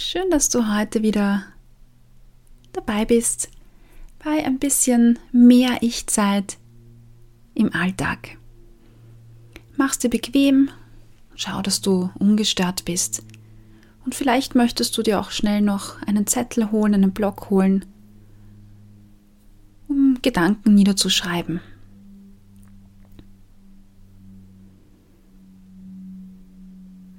Schön, 0.00 0.30
dass 0.30 0.48
du 0.48 0.72
heute 0.72 1.02
wieder 1.02 1.42
dabei 2.72 3.04
bist 3.04 3.50
bei 4.22 4.44
ein 4.44 4.60
bisschen 4.60 5.18
mehr 5.32 5.78
Ich-Zeit 5.80 6.56
im 7.52 7.74
Alltag. 7.74 8.38
Mach's 9.76 9.98
dir 9.98 10.08
bequem, 10.08 10.70
schau, 11.34 11.62
dass 11.62 11.80
du 11.80 12.10
ungestört 12.16 12.84
bist. 12.84 13.24
Und 14.04 14.14
vielleicht 14.14 14.54
möchtest 14.54 14.96
du 14.96 15.02
dir 15.02 15.18
auch 15.18 15.32
schnell 15.32 15.62
noch 15.62 16.00
einen 16.02 16.28
Zettel 16.28 16.70
holen, 16.70 16.94
einen 16.94 17.10
Block 17.10 17.50
holen, 17.50 17.84
um 19.88 20.18
Gedanken 20.22 20.74
niederzuschreiben. 20.74 21.60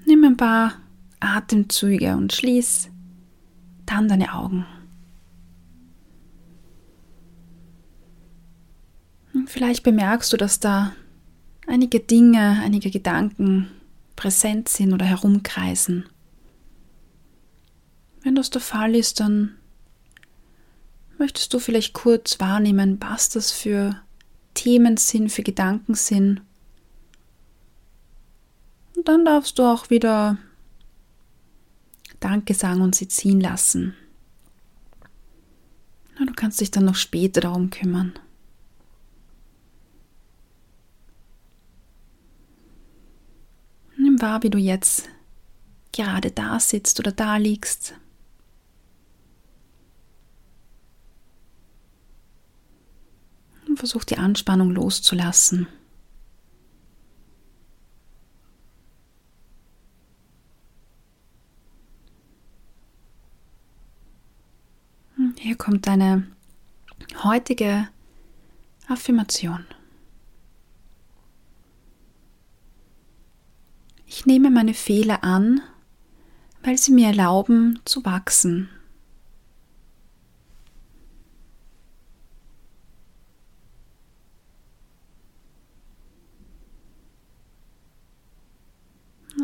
Nimm 0.05 0.23
ein 0.23 0.37
paar 0.37 0.75
Atemzüge 1.19 2.15
und 2.15 2.33
schließ 2.33 2.89
dann 3.85 4.07
deine 4.07 4.33
Augen. 4.33 4.65
Vielleicht 9.45 9.83
bemerkst 9.83 10.31
du, 10.31 10.37
dass 10.37 10.59
da 10.59 10.93
einige 11.67 11.99
Dinge, 11.99 12.61
einige 12.63 12.91
Gedanken 12.91 13.67
präsent 14.15 14.69
sind 14.69 14.93
oder 14.93 15.05
herumkreisen. 15.05 16.05
Wenn 18.21 18.35
das 18.35 18.49
der 18.49 18.61
Fall 18.61 18.95
ist, 18.95 19.19
dann 19.19 19.55
möchtest 21.17 21.53
du 21.53 21.59
vielleicht 21.59 21.93
kurz 21.93 22.39
wahrnehmen, 22.39 22.97
was 23.01 23.29
das 23.29 23.51
für 23.51 24.01
Themen 24.53 24.97
sind, 24.97 25.31
für 25.31 25.43
Gedanken 25.43 25.93
sind. 25.93 26.41
Und 28.95 29.07
dann 29.07 29.25
darfst 29.25 29.57
du 29.57 29.63
auch 29.63 29.89
wieder 29.89 30.37
Danke 32.19 32.53
sagen 32.53 32.81
und 32.81 32.95
sie 32.95 33.07
ziehen 33.07 33.39
lassen. 33.39 33.95
Du 36.17 36.33
kannst 36.33 36.59
dich 36.59 36.69
dann 36.69 36.85
noch 36.85 36.95
später 36.95 37.41
darum 37.41 37.69
kümmern. 37.69 38.13
Nimm 43.97 44.21
wahr, 44.21 44.43
wie 44.43 44.49
du 44.49 44.57
jetzt 44.57 45.09
gerade 45.91 46.31
da 46.31 46.59
sitzt 46.59 46.99
oder 46.99 47.11
da 47.11 47.37
liegst. 47.37 47.95
Und 53.67 53.77
versuch 53.77 54.03
die 54.03 54.17
Anspannung 54.17 54.71
loszulassen. 54.71 55.67
Hier 65.41 65.55
kommt 65.55 65.87
deine 65.87 66.27
heutige 67.23 67.87
Affirmation. 68.89 69.65
Ich 74.05 74.25
nehme 74.25 74.51
meine 74.51 74.73
Fehler 74.73 75.23
an, 75.23 75.61
weil 76.61 76.77
sie 76.77 76.91
mir 76.91 77.07
erlauben 77.07 77.79
zu 77.85 78.03
wachsen. 78.03 78.67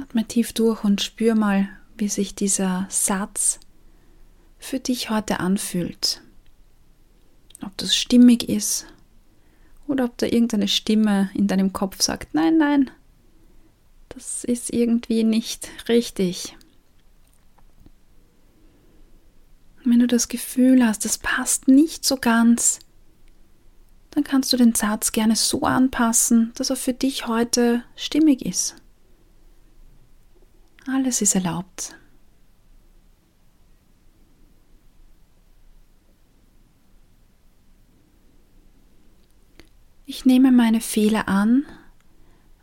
Atme 0.01 0.27
tief 0.27 0.51
durch 0.51 0.83
und 0.83 1.01
spür 1.01 1.35
mal, 1.35 1.69
wie 1.97 2.09
sich 2.09 2.35
dieser 2.35 2.85
Satz 2.89 3.61
für 4.57 4.79
dich 4.79 5.09
heute 5.09 5.39
anfühlt. 5.39 6.21
Ob 7.63 7.75
das 7.77 7.95
stimmig 7.95 8.49
ist 8.49 8.85
oder 9.87 10.05
ob 10.05 10.17
da 10.17 10.25
irgendeine 10.25 10.67
Stimme 10.67 11.29
in 11.33 11.47
deinem 11.47 11.73
Kopf 11.73 12.01
sagt, 12.01 12.33
nein, 12.33 12.57
nein, 12.57 12.91
das 14.09 14.43
ist 14.43 14.73
irgendwie 14.73 15.23
nicht 15.23 15.69
richtig. 15.87 16.55
Wenn 19.83 19.99
du 19.99 20.07
das 20.07 20.29
Gefühl 20.29 20.85
hast, 20.85 21.05
das 21.05 21.17
passt 21.19 21.67
nicht 21.67 22.05
so 22.05 22.17
ganz, 22.17 22.79
dann 24.11 24.23
kannst 24.23 24.51
du 24.51 24.57
den 24.57 24.73
Satz 24.73 25.11
gerne 25.11 25.35
so 25.35 25.61
anpassen, 25.61 26.53
dass 26.55 26.69
er 26.69 26.75
für 26.75 26.93
dich 26.93 27.27
heute 27.27 27.83
stimmig 27.95 28.43
ist. 28.45 28.75
Alles 30.87 31.21
ist 31.21 31.35
erlaubt. 31.35 31.95
Ich 40.07 40.23
nehme 40.23 40.51
meine 40.51 40.81
Fehler 40.81 41.27
an, 41.27 41.65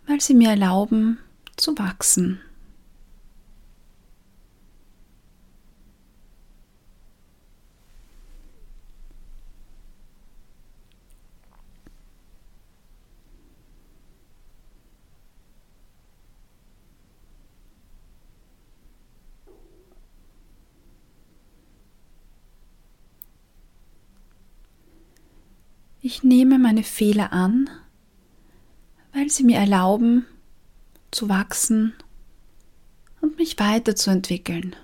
weil 0.06 0.20
sie 0.20 0.34
mir 0.34 0.50
erlauben 0.50 1.18
zu 1.56 1.76
wachsen. 1.76 2.40
Ich 26.04 26.24
nehme 26.24 26.58
meine 26.58 26.82
Fehler 26.82 27.32
an, 27.32 27.70
weil 29.12 29.30
sie 29.30 29.44
mir 29.44 29.58
erlauben, 29.58 30.26
zu 31.12 31.28
wachsen 31.28 31.94
und 33.20 33.38
mich 33.38 33.56
weiterzuentwickeln. 33.60 34.74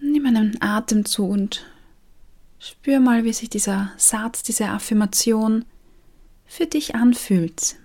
Nimm 0.00 0.26
einen 0.26 0.60
Atemzug 0.60 1.30
und 1.30 1.66
spür 2.58 2.98
mal, 2.98 3.22
wie 3.22 3.32
sich 3.32 3.50
dieser 3.50 3.92
Satz, 3.96 4.42
diese 4.42 4.66
Affirmation 4.66 5.64
für 6.44 6.66
dich 6.66 6.96
anfühlt. 6.96 7.76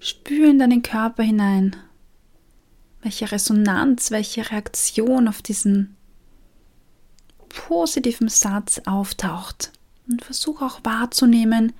Spür 0.00 0.48
in 0.48 0.58
deinen 0.58 0.80
Körper 0.80 1.22
hinein 1.22 1.76
welche 3.04 3.30
Resonanz, 3.30 4.10
welche 4.10 4.50
Reaktion 4.50 5.28
auf 5.28 5.42
diesen 5.42 5.94
positiven 7.50 8.28
Satz 8.28 8.80
auftaucht. 8.86 9.72
Und 10.08 10.24
versuch 10.24 10.60
auch 10.62 10.80
wahrzunehmen, 10.82 11.72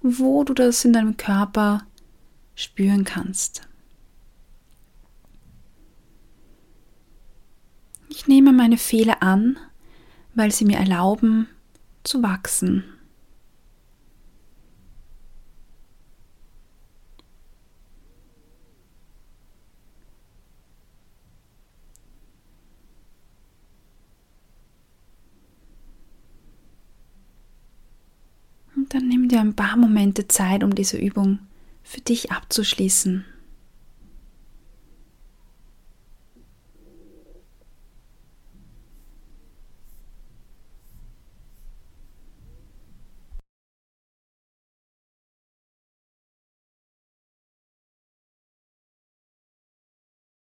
wo 0.00 0.44
du 0.44 0.54
das 0.54 0.84
in 0.84 0.92
deinem 0.92 1.16
Körper 1.16 1.84
spüren 2.54 3.04
kannst. 3.04 3.62
Ich 8.08 8.26
nehme 8.26 8.52
meine 8.52 8.78
Fehler 8.78 9.22
an, 9.22 9.58
weil 10.34 10.50
sie 10.52 10.64
mir 10.64 10.78
erlauben 10.78 11.48
zu 12.04 12.22
wachsen. 12.22 12.84
Dann 28.88 29.08
nimm 29.08 29.28
dir 29.28 29.40
ein 29.40 29.54
paar 29.54 29.76
Momente 29.76 30.28
Zeit, 30.28 30.64
um 30.64 30.74
diese 30.74 30.96
Übung 30.96 31.38
für 31.82 32.00
dich 32.00 32.32
abzuschließen. 32.32 33.24